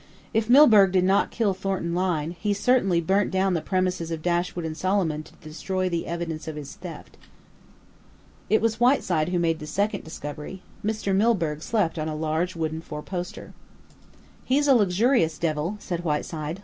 If 0.33 0.49
Milburgh 0.49 0.93
did 0.93 1.03
not 1.03 1.29
kill 1.29 1.53
Thornton 1.53 1.93
Lyne, 1.93 2.31
he 2.39 2.55
certainly 2.55 3.01
burnt 3.01 3.29
down 3.29 3.53
the 3.53 3.61
premises 3.61 4.09
of 4.09 4.23
Dashwood 4.23 4.65
and 4.65 4.75
Solomon 4.75 5.21
to 5.21 5.33
destroy 5.43 5.89
the 5.89 6.07
evidence 6.07 6.47
of 6.47 6.55
his 6.55 6.73
theft." 6.73 7.17
It 8.49 8.63
was 8.63 8.79
Whiteside 8.79 9.29
who 9.29 9.37
made 9.37 9.59
the 9.59 9.67
second 9.67 10.03
discovery. 10.03 10.63
Mr. 10.83 11.15
Milburgh 11.15 11.61
slept 11.61 11.99
on 11.99 12.07
a 12.07 12.15
large 12.15 12.55
wooden 12.55 12.81
four 12.81 13.03
poster. 13.03 13.53
"He's 14.43 14.67
a 14.67 14.73
luxurious 14.73 15.37
devil," 15.37 15.75
said 15.77 16.03
Whiteside. 16.03 16.59